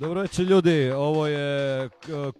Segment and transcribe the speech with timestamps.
[0.00, 1.88] Dobro večer ljudi, ovo je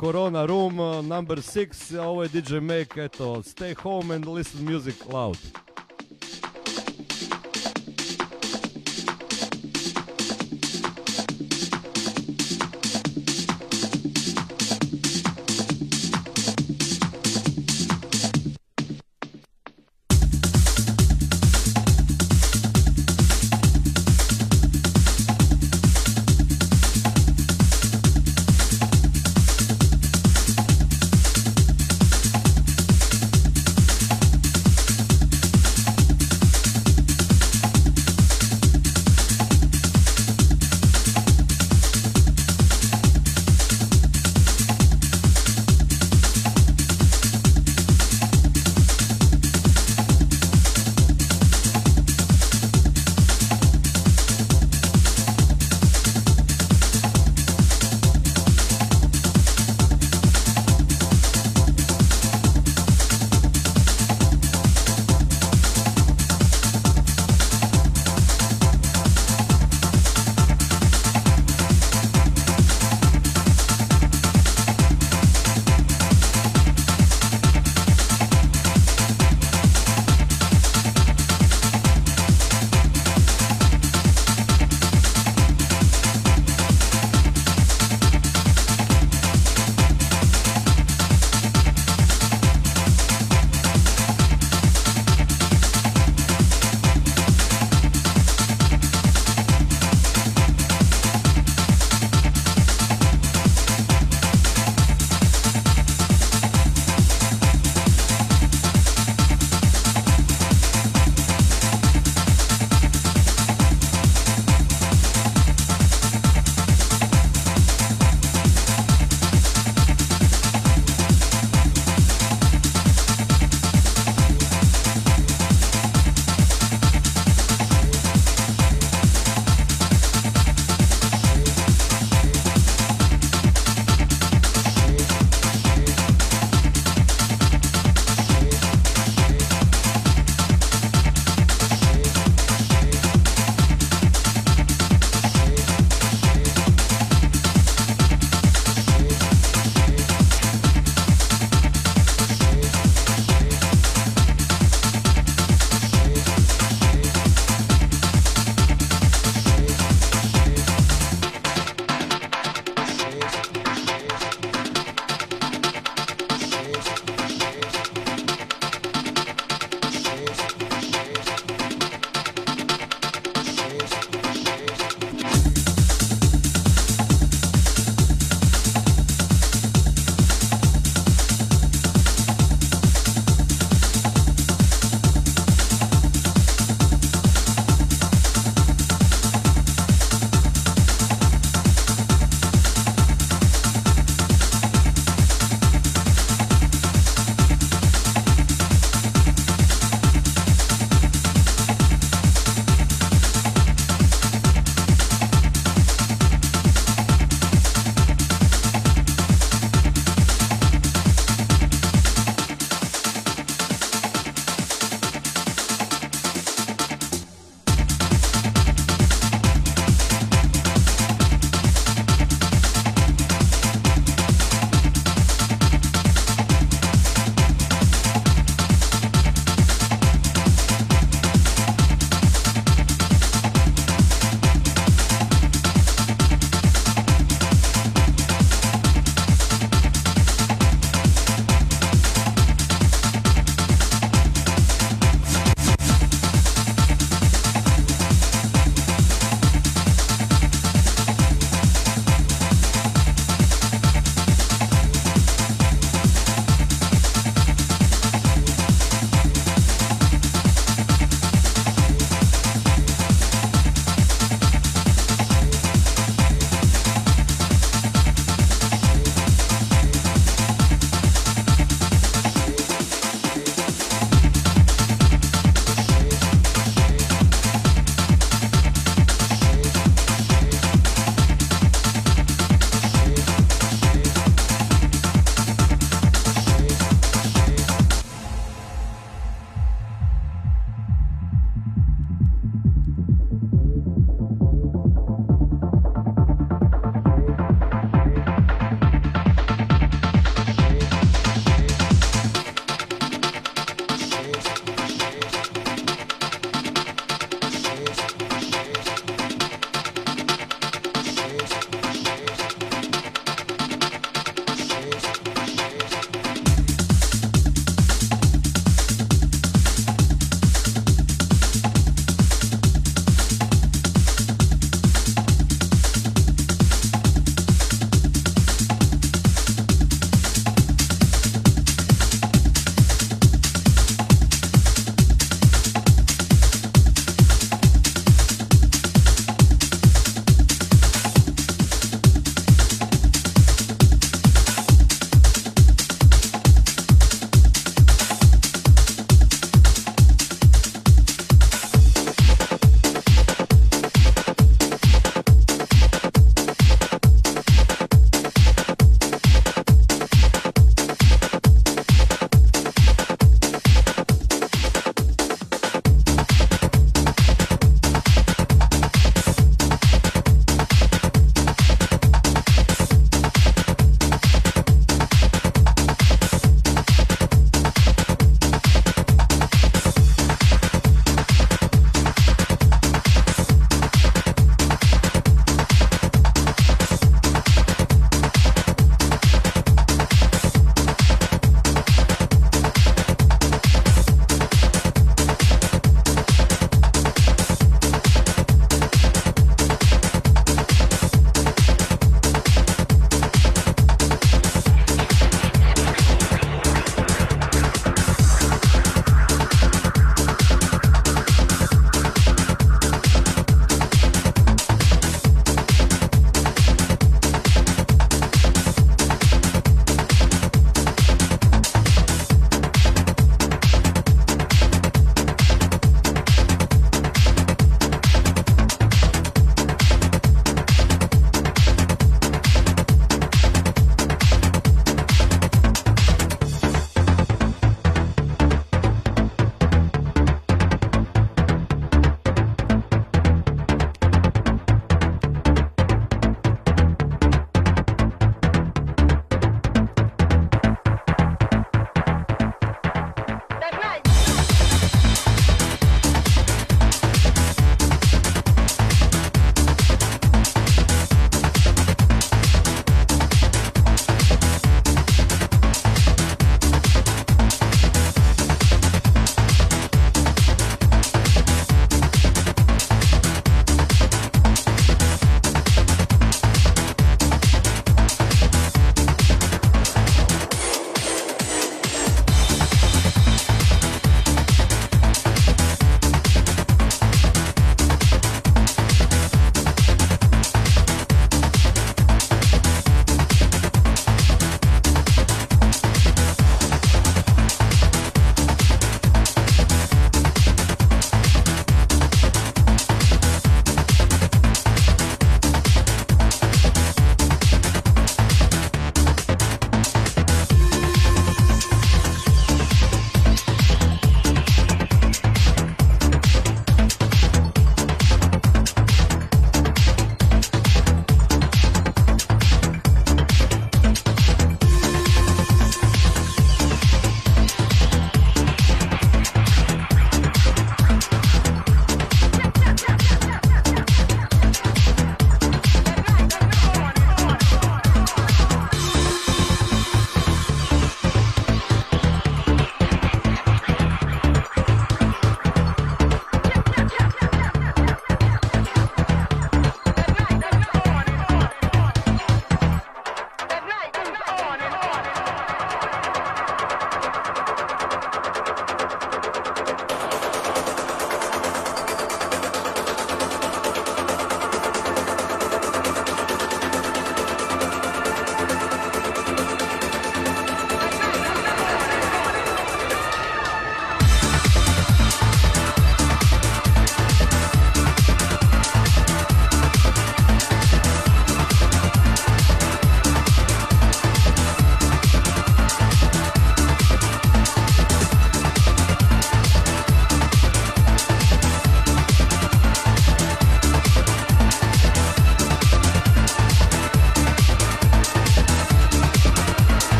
[0.00, 4.72] Corona Room uh, number 6, a ovo je DJ Make, eto, stay home and listen
[4.72, 5.36] music loud.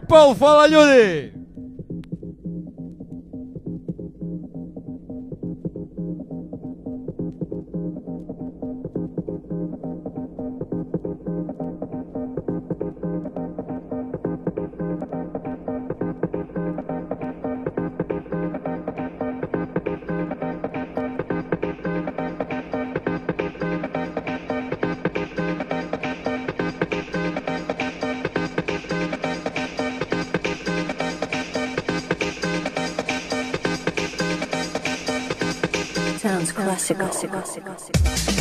[0.00, 1.39] People, hvala ljudi!
[36.90, 38.39] 习惯，习惯，习惯。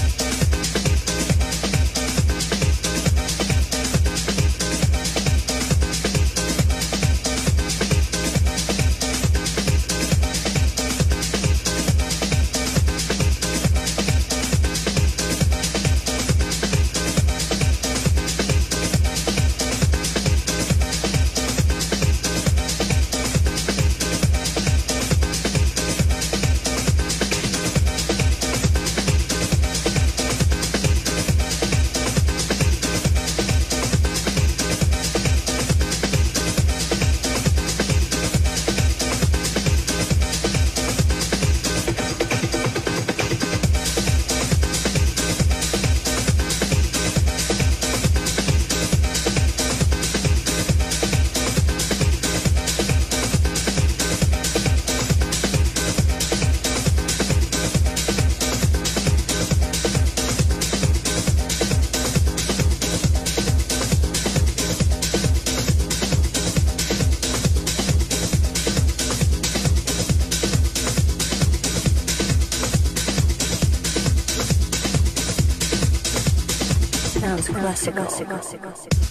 [77.69, 78.03] Classical.
[78.07, 78.71] Classical.
[78.71, 79.08] Classical.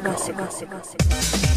[0.00, 0.38] Básico.
[0.38, 0.74] Básico.
[0.74, 1.47] Básico.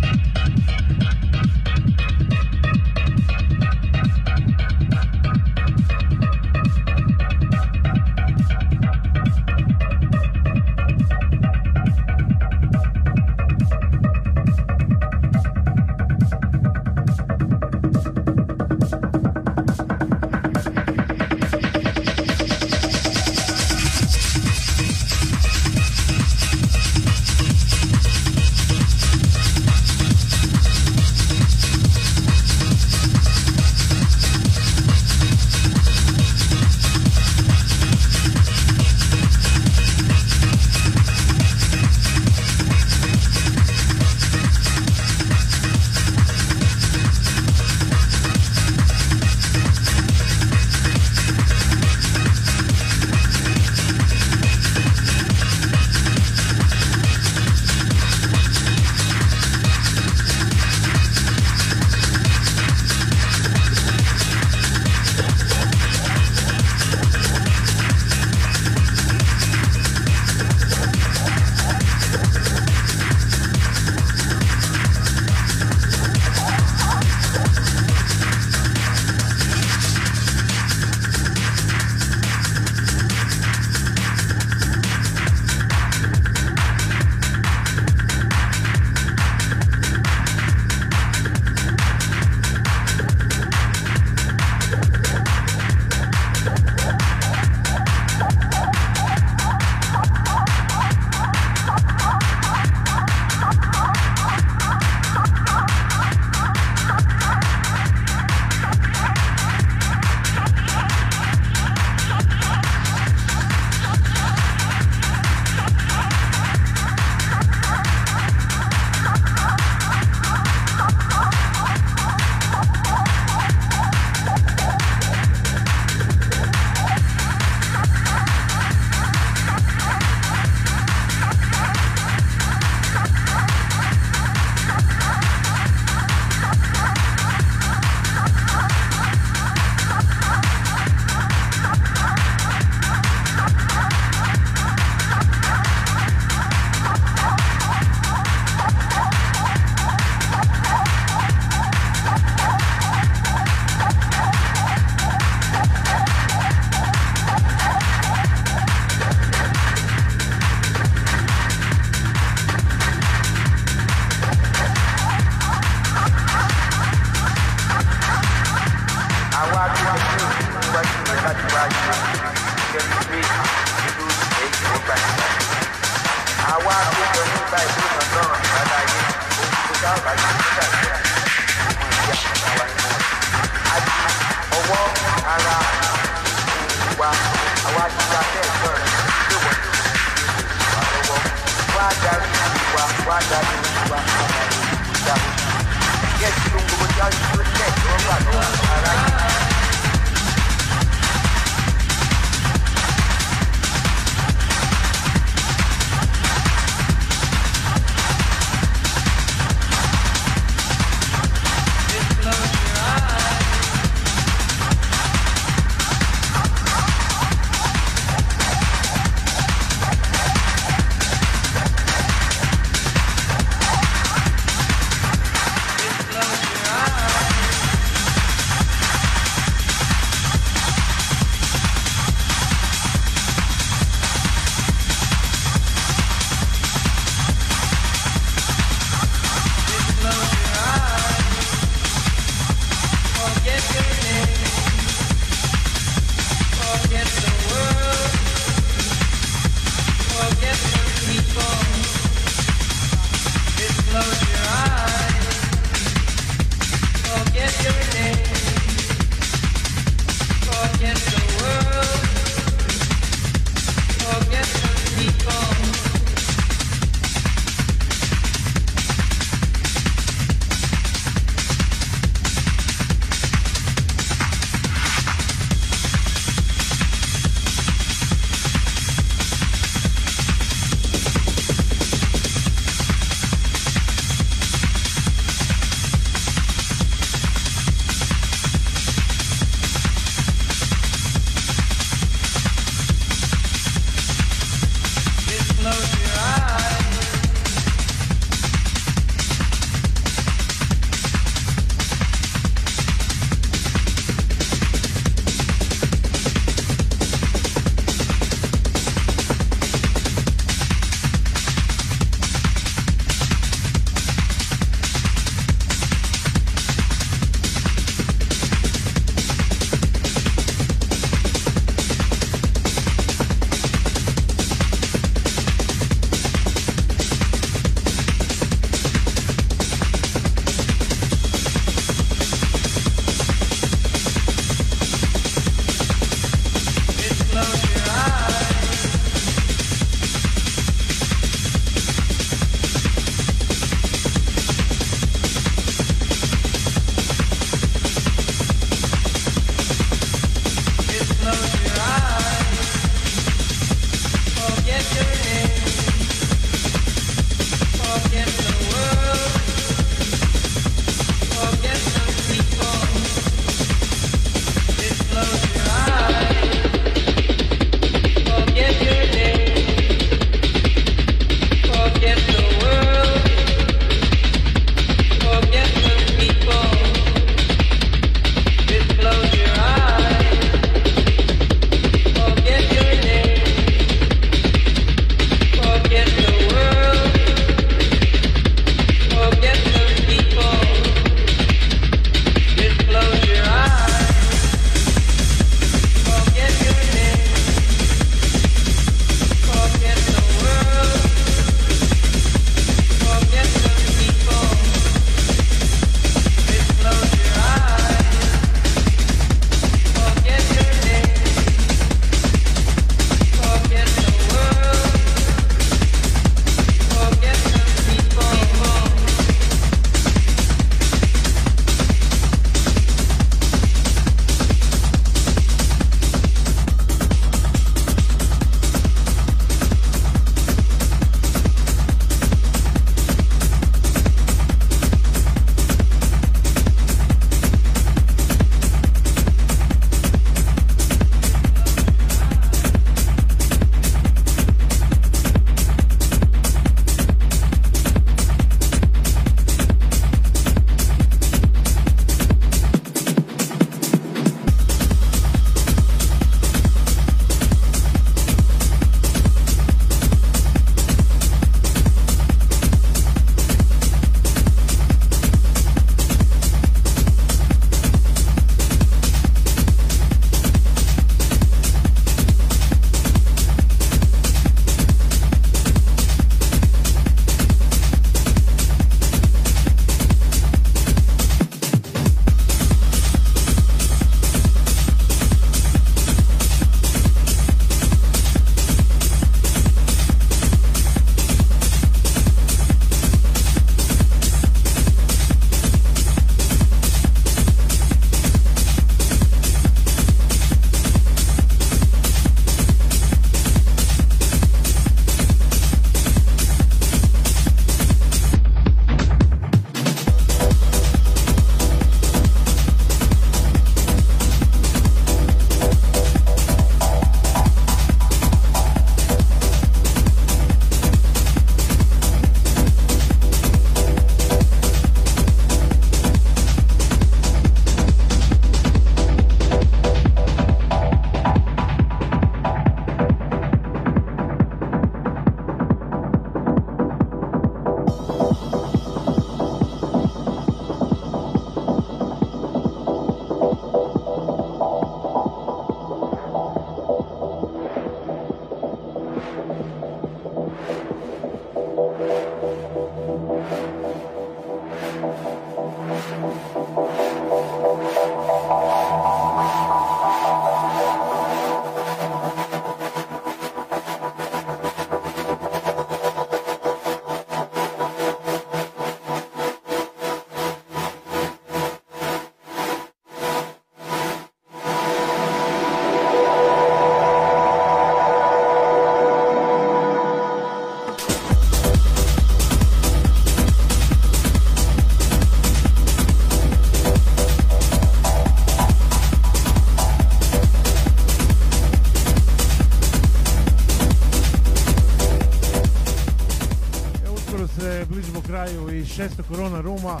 [598.96, 600.00] Šesto korona ruma.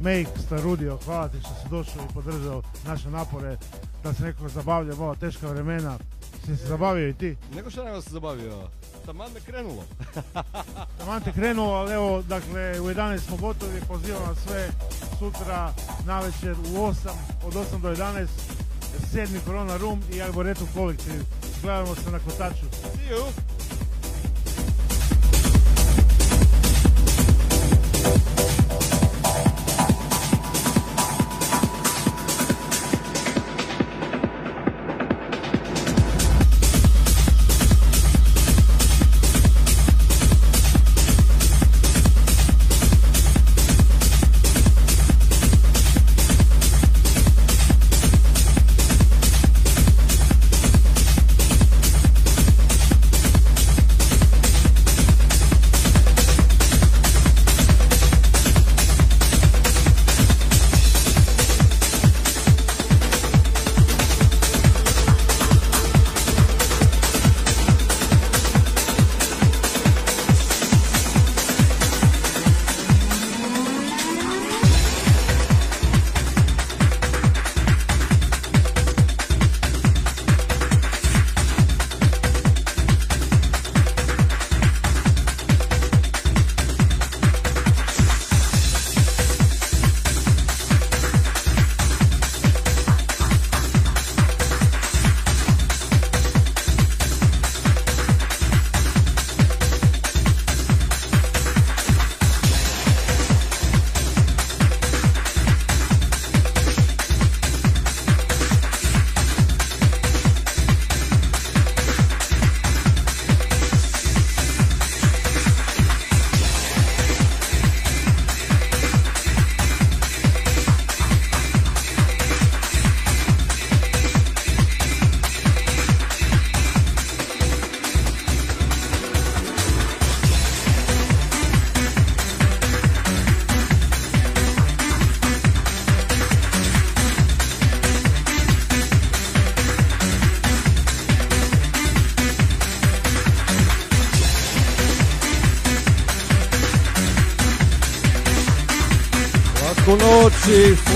[0.00, 3.56] make Starudio, hvala ti što si došao i podržao naše napore
[4.04, 5.98] da se neko zabavlja ova teška vremena.
[6.40, 6.66] Si se e.
[6.66, 7.36] zabavio i ti?
[7.54, 8.68] Neko što nego se zabavio.
[9.06, 9.84] Taman me krenulo.
[10.98, 14.70] Taman te krenulo, ali evo, dakle, u 11 smo gotovi, pozivam vas sve
[15.18, 15.72] sutra
[16.06, 16.94] na večer u 8,
[17.44, 18.26] od 8 do 11,
[19.12, 21.22] sedmi Corona Room i Arboretum kolektiv.
[21.62, 22.66] Gledamo se na kotaču.
[22.70, 23.41] See you.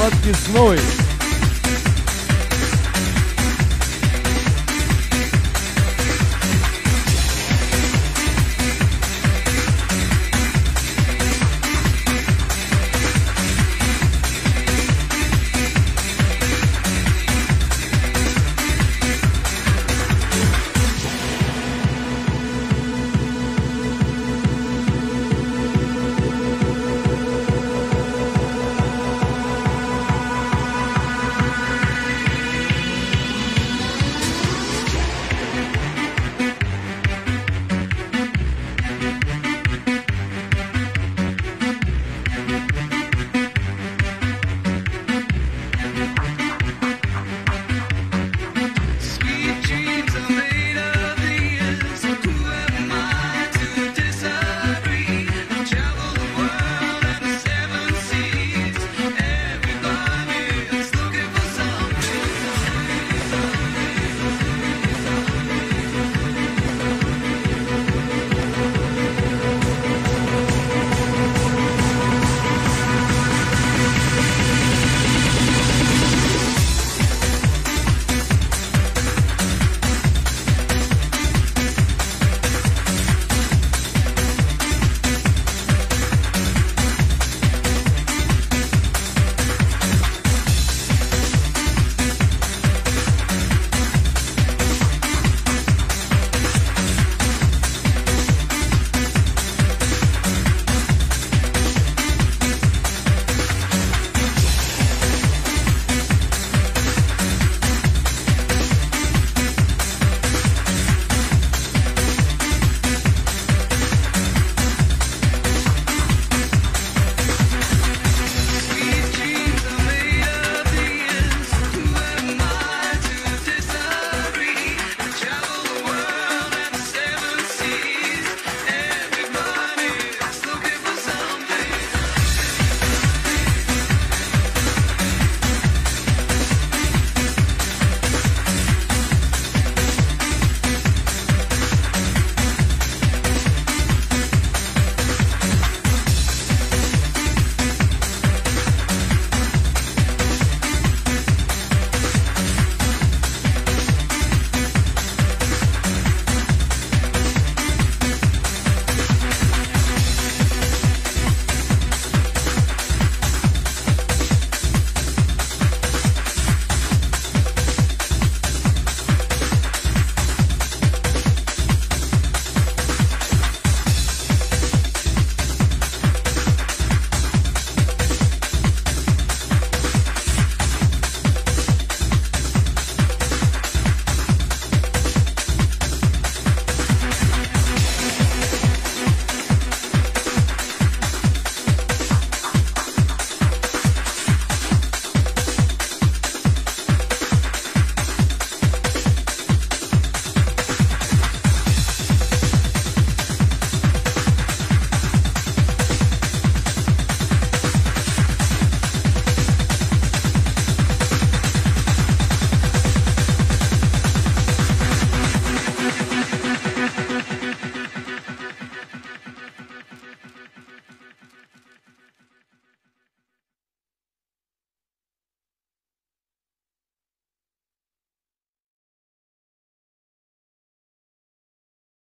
[0.06, 0.95] Сладких снов!